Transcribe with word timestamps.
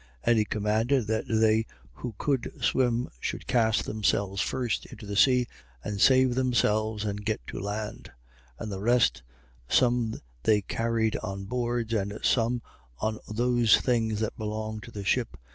And 0.23 0.39
he 0.39 0.45
commanded 0.45 1.05
that 1.05 1.25
they 1.27 1.67
who 1.93 2.15
could 2.17 2.51
swim 2.59 3.07
should 3.19 3.45
cast 3.45 3.85
themselves 3.85 4.41
first 4.41 4.87
into 4.87 5.05
the 5.05 5.15
sea 5.15 5.45
and 5.83 6.01
save 6.01 6.33
themselves 6.33 7.05
and 7.05 7.23
get 7.23 7.45
to 7.45 7.59
land. 7.59 8.09
27:44. 8.59 8.63
And 8.63 8.71
the 8.71 8.79
rest, 8.81 9.23
some 9.69 10.19
they 10.41 10.63
carried 10.63 11.17
on 11.17 11.45
boards 11.45 11.93
and 11.93 12.17
some 12.23 12.63
on 12.97 13.19
those 13.27 13.77
things 13.79 14.19
that 14.21 14.35
belonged 14.39 14.81
to 14.85 14.91
the 14.91 15.05
ship. 15.05 15.37